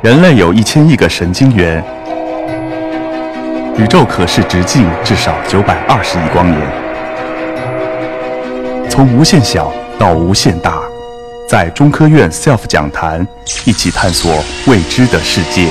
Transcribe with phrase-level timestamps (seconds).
[0.00, 1.82] 人类有一千亿个神经元，
[3.76, 6.60] 宇宙可视直径至少九百二十亿光年。
[8.88, 10.80] 从无限小到无限大，
[11.48, 13.26] 在中科院 SELF 讲坛
[13.64, 14.32] 一起探索
[14.68, 15.68] 未知的世界。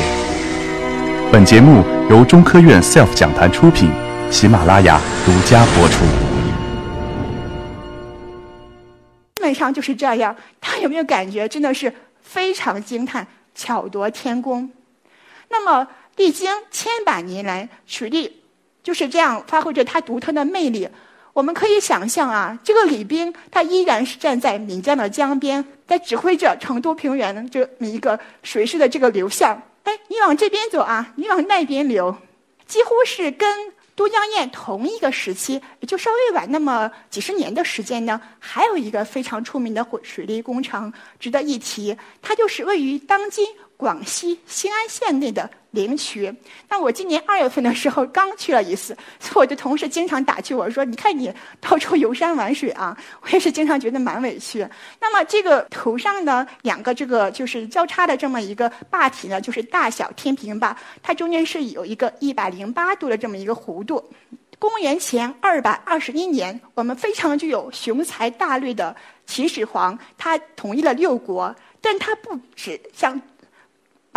[1.31, 3.89] 本节目由中科院 SELF 讲坛出品，
[4.29, 6.03] 喜马拉雅独家播出。
[9.35, 13.25] 基本上就是这样，大家有没有感觉真的是非常惊叹？
[13.57, 14.71] 巧夺天工。
[15.49, 18.43] 那么，历经千百年来，水利
[18.83, 20.87] 就是这样发挥着它独特的魅力。
[21.33, 29.61] 我们可以想象啊，这个李冰他依然是站在岷江的江边，在指挥着成都平原这么一个水势的这个流向。
[29.83, 32.15] 哎，你往这边走啊，你往那边流，
[32.67, 38.21] 几乎是跟都江堰同一个时期，也就稍微晚那么几十年的时间呢。
[38.37, 43.47] 还有一个非常出名的水利工程值得一提，它就是位于当今。
[43.77, 46.33] 广西兴安县内的灵渠，
[46.67, 54.67] 那我今年二月份的时候刚去了一次， 所以我的同事经常打趣我说：“你看你到处游山玩水啊！” 我也是经常觉得蛮委屈。
[54.99, 64.03] 那么这个头上的两个这个就是交叉的这么一个坝体呢，就是大小天平坝，它中间是有一个一百零八度的这么一个弧度。
[64.57, 68.95] 公元前二百二十一年，我们非常具有雄才大略的
[69.27, 73.21] 秦始皇，他统一了六国，但他不止像。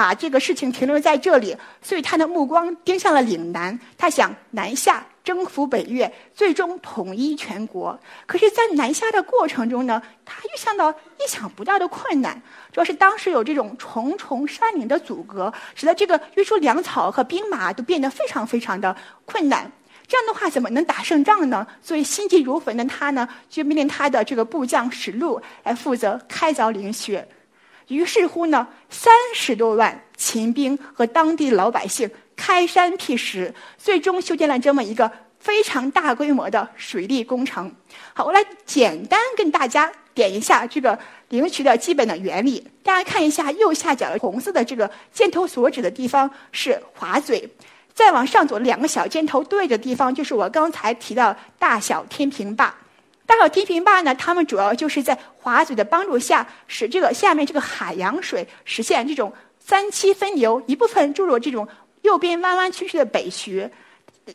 [0.01, 3.79] 把这个事情停留在这里，所以他的目光盯向了岭南。
[3.99, 8.01] 他想南下征服北越，最终统一全国。
[8.25, 12.41] 可是，在南下的过程中呢，他遇上到意想不到的困难。
[12.73, 19.71] 主要是当时有这种重重山岭的阻隔，使得这个运输粮草和兵马都变得非常非常的困难。
[20.09, 21.67] 这样的话，怎么能打胜仗呢？
[21.83, 27.29] 所以心急如焚的他呢，就命令他的这个部将史禄来负责开凿灵穴。
[27.91, 37.75] 于是乎呢，三十多万秦兵和当地老百姓开山辟石，最终修建了这么一个非常大规模的水利工程。
[38.15, 40.99] 好，我来简单跟大家点一下这个
[41.31, 42.65] 灵渠的基本的原理。
[42.83, 47.49] 大家看一下右下角的红色的这个箭头所指的地方是华嘴，
[47.93, 52.75] 再往上走两个小箭头对着地方就是我刚才提到大小天平坝。
[53.31, 61.69] 大小天平坝呢，它们主要就是在滑嘴的帮助下，使这个下面这个海洋水实现这种三七分流，一部分注入这种
[62.03, 63.71] 右边弯弯曲曲的北渠，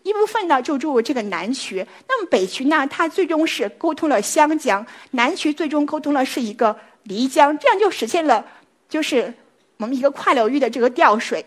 [0.03, 1.85] 一部分呢就注入这个南渠。
[2.07, 6.73] 那么北渠呢，它最终是沟通了湘江；南渠最终沟通了是一个
[7.05, 8.45] 漓江，这样就实现了
[8.87, 9.33] 就是
[9.75, 11.45] 我们一个跨流域的这个调水。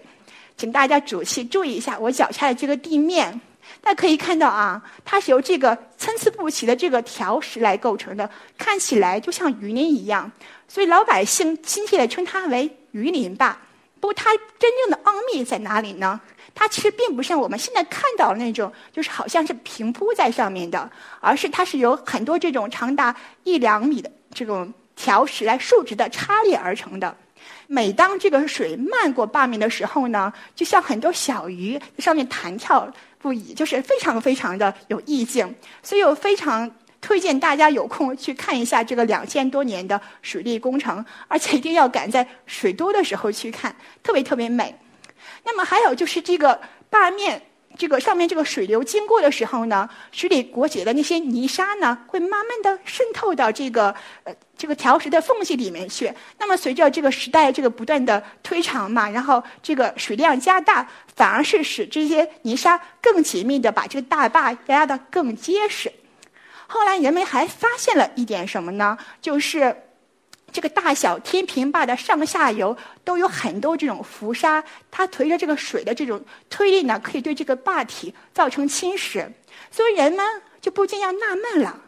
[0.59, 3.41] 请大家仔细注意一下我脚下的这个地面。
[3.81, 10.31] 大家可以看到啊，它是由这个参差不齐的这个条石来构成的，看起来就像鱼鳞一样，
[10.67, 13.57] 所以老百姓亲切地称它为“鱼鳞坝”。
[14.01, 16.21] 不过，它真正的奥秘在哪里呢？
[16.55, 20.91] 它其实并不像我们现在看到的那种，就是好像是平铺在上面的，
[21.21, 23.15] 而是它是由很多这种长达
[23.45, 27.17] 一两米的这种条石来竖直的插列而成的。
[27.67, 32.93] 每当这个水漫过坝面的时候呢，就像很多小鱼在上面弹跳。
[33.19, 36.71] 不已，就是非常非常的有意境，所以我非常
[37.01, 44.75] 推荐大家有空去看一下这个两千多年的水利工程，而且一定要赶在水多的时候去看，特别特别美。
[45.45, 47.43] 那么还有就是这个坝面。
[47.79, 53.95] 这个上面这个水流经过的时候呢，水里裹挟的那些泥沙呢，会慢慢的渗透到这个
[54.25, 56.13] 呃这个条石的缝隙里面去。
[56.39, 60.85] 那么随着这个时代这个不断的推长嘛，然后这个水量加大，
[61.15, 65.93] 反而是使这些泥沙更紧密的把这个大坝压得更结实。
[66.67, 68.99] 后来人们还发现了一点什么呢？
[69.23, 69.85] 就是。
[70.51, 79.29] 这个大小天平坝的上下游都有很多这种浮沙，它随着这个水的这种推力呢，可以对这个坝体造成侵蚀。
[79.71, 80.25] 所以人们
[80.61, 81.81] 就不禁要纳闷了：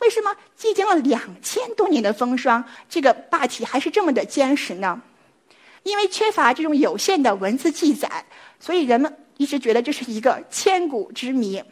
[0.00, 5.00] 为什么历经了两千多年的风霜，这个坝体还是这么的坚实呢？
[5.84, 8.24] 因为缺乏这种有限的文字记载，
[8.60, 11.62] 所以人们一直觉得这是一个千古之谜。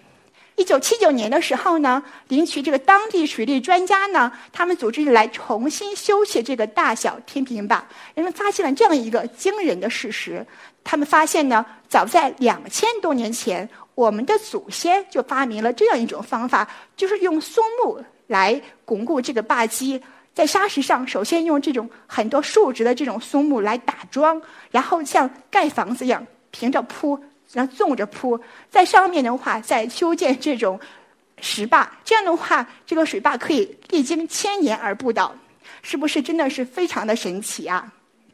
[0.60, 7.82] 一九七九年的时候呢，灵渠这个当地水利专家呢，他们组织来重新修葺这个大小天平坝。
[8.14, 10.46] 人们发现了这样一个惊人的事实：
[10.84, 19.98] 他们发现呢，早在两千多年前，我们的祖先就发明了这样一种方法，就是用松木来巩固这个坝基，
[20.34, 24.38] 在沙石上首先用这种很多竖直的这种松木来打桩，
[24.70, 27.18] 然后像盖房子一样平着铺。
[27.52, 30.79] 然后纵着铺，在上面的话再修建这种
[31.41, 35.35] 石坝，这样的话，这个水坝可以历经千年而不倒，
[35.82, 37.93] 是不是真的是非常的神奇啊？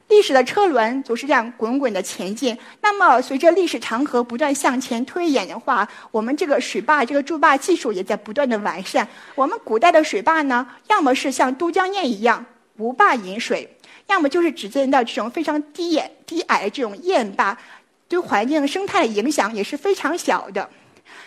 [0.09, 2.57] 历史的车轮总是这样滚滚的前进。
[2.81, 9.09] 那么，随着历史长河不断向前推演的话，我们这个水坝、这个筑坝技术也在不断的完善。
[9.35, 12.47] 我们古代的水坝呢，要么是像都江堰一样
[12.77, 13.77] 无坝引水，
[14.07, 17.59] 要么就是只见到这种非常低矮、低矮的这种堰坝，
[18.08, 20.69] 对环境生态的影响也是非常小的。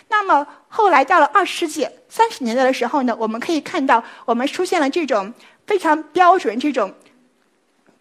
[0.08, 5.32] 那么后来到了二十世纪三十年代的时候呢，我们可以看到我们出现了这种
[5.66, 6.92] 非常标准这种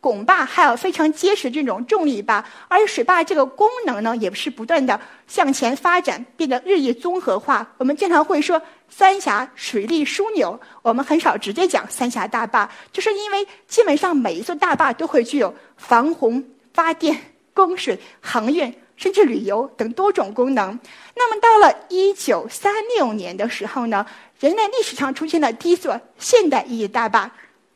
[0.01, 7.69] 拱坝，还有非常结实这种重力坝，而水坝这个功能呢，也是不断的向前发展，变得日益综合化。
[7.77, 16.43] 我们经常会说三峡水利枢纽，我们很少直接讲三峡大坝，就是因为基本上每一座大坝都会具有防洪、
[16.73, 17.19] 发电、
[17.53, 18.73] 供水、航运。
[18.99, 20.77] 甚至旅游等多种功能。
[21.15, 24.05] 那么到了一九三六年的时候呢，
[24.41, 27.31] 人类历史上出现的第一座现代意义大坝，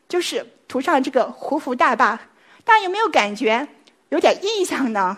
[0.10, 2.20] 就是图上这个胡福大坝。
[2.66, 3.66] 大家有没有感觉
[4.10, 5.18] 有点印象呢？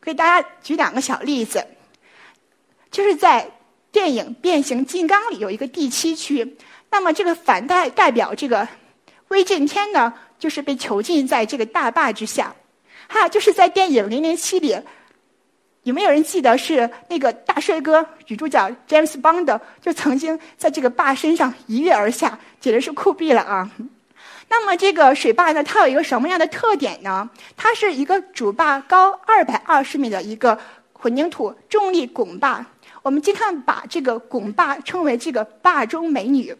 [0.00, 1.66] 给大家举两个小例子，
[2.88, 3.50] 就是在
[3.90, 6.56] 电影《变形金刚》里有一个第七区，
[6.90, 8.68] 那么这个反代代表这个
[9.30, 12.54] 威震天呢，就是被囚禁在这个大坝之下。
[13.06, 14.76] 还有就是在电影《零零七》里。
[15.84, 23.70] 有没有人记得是那个大帅哥女主角 James Bond 就曾经在这个坝身上一跃而下，简直是酷毙了啊！
[24.50, 27.30] 那么这个水坝呢，它有一个什么样的特点呢？
[27.56, 30.58] 它是一个主坝高二百二十米的一个
[30.92, 32.66] 混凝土重力拱坝，
[33.02, 36.54] 我们经常把这个拱坝称为这个坝中美女。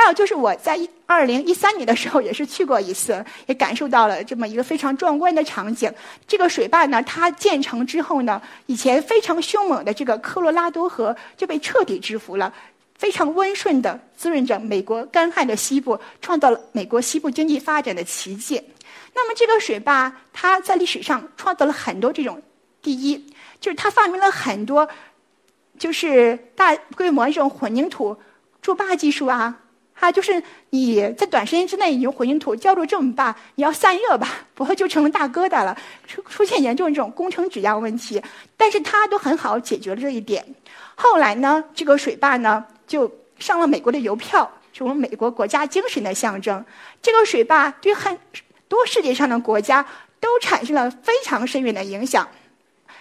[0.00, 5.92] 还有就是我在二零一三年的时候也是去过一次， 也感受到了这么一个非常壮观的场景。
[6.26, 12.50] 这个水坝呢，它建成之后呢，以前非常凶猛的这个科罗拉多河就被彻底制服了，
[12.96, 18.62] 非常温顺的滋润着美国干旱的西部，创造了美国西部经济发展的奇迹。
[19.14, 22.40] 那么这个水坝，它在历史上创造了很多这种
[22.80, 23.22] 第一，
[23.60, 24.88] 就是它发明了很多，
[25.78, 28.16] 就是大规模这种混凝土
[28.62, 29.59] 筑坝技术啊。
[30.00, 35.76] 它就是你在短时间之内，你用混凝土浇筑这么大，你要散热吧，不会就成了大疙瘩了，
[36.06, 38.20] 出出现严重这种工程质量问题。
[38.56, 40.42] 但是它都很好解决了这一点。
[40.94, 46.64] 后来呢，这个水坝呢就上了美国的邮票，成为美国国家精神的象征。
[47.02, 48.18] 这个水坝对很
[48.68, 49.84] 多世界上的国家
[50.18, 52.26] 都产生了非常深远的影响，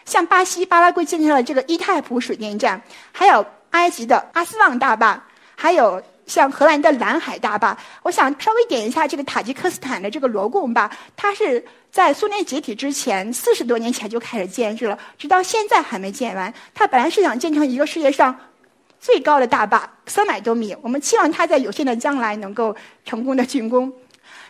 [0.04, 2.81] 像巴西、巴拉圭建设了这个伊泰普水电站，
[3.13, 5.24] 还有埃及的阿斯旺大坝，
[5.56, 6.04] 还有。
[6.30, 16.54] 像荷兰的蓝海大坝，我想稍微点一下这个塔吉克斯坦的这个罗贡坝，它是在苏联解体之前四十多年前就开始建设了，直到现在还没建完。
[16.76, 18.40] 它本来是想建成一个世界上
[19.00, 20.76] 最高的大坝，三百多米。
[20.84, 23.92] 我们期望它在有限的将来能够成功的竣工。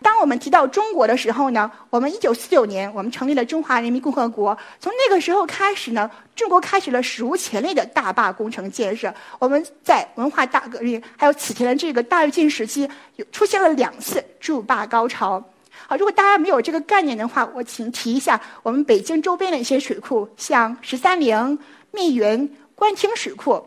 [0.01, 4.57] 当我们提到中国的时候呢，我们一九四九年我们成立了中华人民共和国。
[4.79, 9.13] 从那个时候开始呢，中国开始了史无前例的大坝工程建设。
[9.39, 15.43] 我们在文化大革命还有此前的这个大跃进时期，有出现了两次筑坝高潮。
[15.87, 21.57] 好，如果大家没有这个概念的话，我请提一下我们北京周边的一些水库，像十三陵、
[21.91, 23.65] 密云、官厅水库。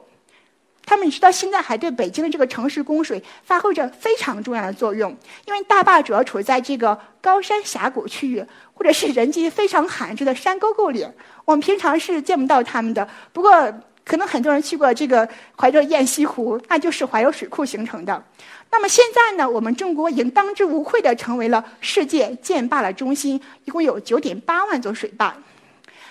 [0.93, 5.11] 他们直到现在还对北京的这个城市供水发挥着非常重要的作用，
[5.47, 8.45] 因为大坝主要处在这个高山峡谷区域，
[8.75, 11.09] 或者是人迹非常罕至的山沟沟里，
[11.47, 13.09] 我们平常是见不到它们的。
[13.33, 13.73] 不过，
[14.05, 15.27] 可能很多人去过这个
[15.59, 18.23] 怀柔雁西湖，那就是怀柔水库形成的。
[18.71, 25.35] 那么现在呢，我们中国已经当之无愧地成为了世界建坝的中心，一共有九点八万座水坝。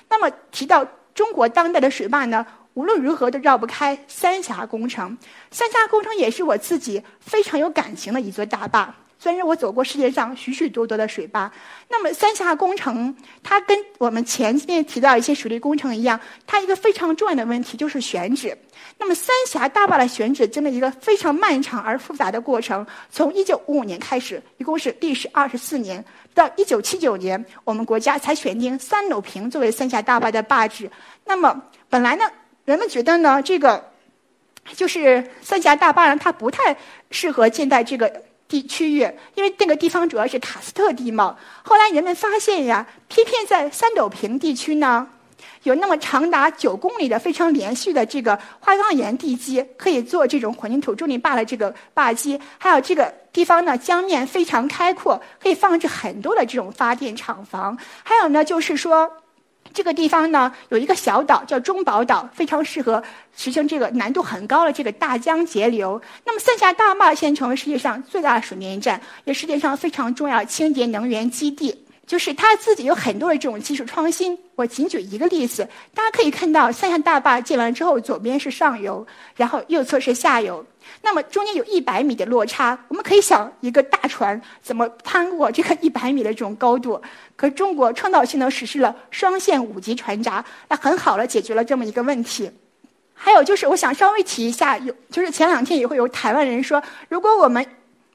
[0.10, 0.84] 那么提到
[1.14, 2.44] 中国当代的水坝呢？
[2.74, 5.18] 无论如何都绕不开三峡工程。
[5.52, 8.94] 三峡工程也是我自己非常有感情的一座大坝。
[9.20, 11.52] 虽然我走过世界上许许多多的水坝，
[11.90, 18.58] 那么三峡工程它跟我们前面提到一些水利工程一样，它一个非常重要的问题就是选址。
[18.98, 22.84] 那么三峡大坝的选址经历一个非常漫长而复杂的过程。
[23.12, 30.90] 从1955年开始，一共是历时24年，到1979年，我们国家才选定三篓坪作为三峡大坝的坝址。
[31.26, 32.24] 那么本来呢？
[32.72, 33.92] 人们觉得呢，这个
[34.78, 36.78] 就是三峡大坝呢，它不太
[37.10, 38.10] 适合建在这个
[38.48, 39.00] 地区域，
[39.36, 41.38] 因为那个地方主要是喀斯特地貌。
[41.64, 45.06] 后来人们发现呀，偏偏在三斗坪地区呢，
[45.64, 52.40] 有那么长达九公里的非常连续的这个花岗岩地基，可以做这种混凝土重力坝的这个坝基。
[52.58, 57.78] 还有这个地方呢，江面非常开阔，可以放置很多的这种发电厂房。
[58.04, 59.12] 还有呢，就是说。
[59.74, 63.02] 这个地方呢，有一个小岛叫中堡岛，非常适合
[63.36, 66.02] 实行这个难度很高的这个大江截流。
[66.26, 71.86] 那么三峡大坝现成为世界上最大的水电站，也是世界上非常重要清洁能源基地。
[72.06, 74.38] 就是他自己有很多的这种技术创新。
[74.56, 79.06] 我仅举一个例子，大家可以看到三峡大坝建完之后，左边是上游，
[79.36, 80.64] 然后右侧是下游，
[81.02, 82.78] 那么中间有一百米的落差。
[82.90, 87.02] 我们可以想，一个大船怎么攀过这个 一百米的这种高度？
[87.36, 92.52] 可中国创造性地实施了双线五级船闸，那很好的解决了这么一个问题。
[93.14, 97.66] 还有就是，我想稍微提一下，有就是前两天也会有台湾人说，如果我们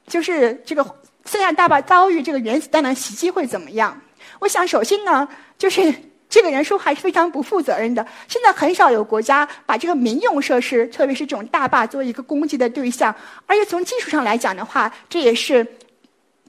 [0.06, 0.86] 就是这个。
[1.26, 4.00] 三峡大坝遭遇这个原子弹的袭击会怎么样？
[4.38, 5.28] 我想，首先呢，
[5.58, 5.92] 就是
[6.28, 8.06] 这个人说还是非常不负责任的。
[8.28, 13.14] 现在很少有国家把这个民用设施，特别是这种大坝作为一个攻击的对象。
[13.46, 15.66] 而且从技术上来讲的话，这也是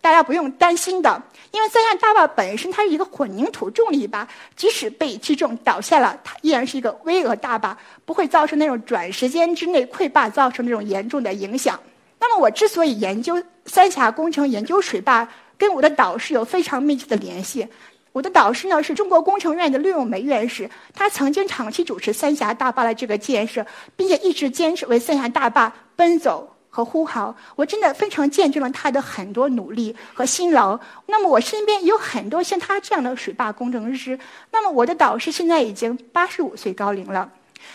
[0.01, 1.21] 大家不用担心的。
[1.51, 11.79] 因为三峡大坝本身它是一个混凝土重力坝，即使被击中倒下了，它依然是一个巍峨大坝，不会造成那种短时间之内溃坝造成那种严重的影响。
[12.19, 17.67] 那么我之所以研究三峡工程、研究水坝，跟我的导师有非常密切的联系。
[18.11, 23.63] 我的导师呢是中国工程院的陆永梅院士，他曾经长期主持三峡大坝的这个建设，
[23.95, 27.35] 并且一直坚持为三峡大坝奔走和呼号。
[27.55, 30.79] 我真的非常见证了他的很多努力和辛劳。
[31.05, 34.17] 那么我身边有很多像他这样的水坝工程师。
[34.51, 37.29] 那么我的导师现在已经八十五岁高龄了。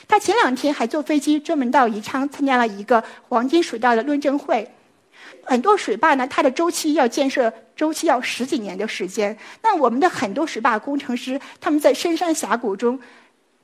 [0.06, 4.68] 他前两天还坐飞机专门到宜昌参加了一个黄金水道的论证会。
[5.44, 9.36] 很多水坝呢，它的周期要建设周期要十几年的时间。
[9.62, 12.98] 那我们的很多水坝工程师，他们在深山峡谷中，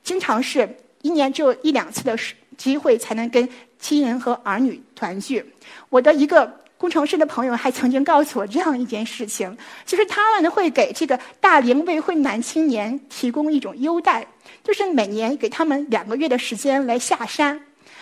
[0.03, 0.67] 经常是
[1.01, 2.17] 一年只有一两次的
[2.57, 3.47] 机会才能跟
[3.79, 5.53] 亲人和儿女团聚。
[5.89, 14.25] 我的一个工程师的朋友还曾经告诉我这样一件事情，就是他们会给这个大龄未婚男青年提供一种优待。
[14.63, 17.61] 就是每年给他们两个月的时间来下山，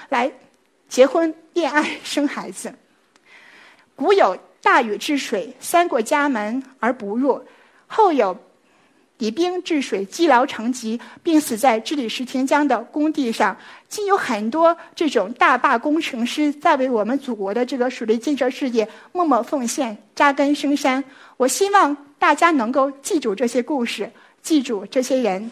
[0.10, 0.31] 来
[0.88, 2.72] 结婚、恋爱、生孩子。
[3.96, 7.41] 古有大禹治水，三过家门而不入；
[7.88, 8.38] 后有
[9.17, 13.55] 以兵治水积劳成疾病死在治理石亭江的工地上。
[13.89, 21.03] 竟有很多这种大坝工程师在为我们祖国的这个水利建设事业默默奉献扎根深山。
[21.38, 25.50] 我希望大家能够记住这些故事记住这些人。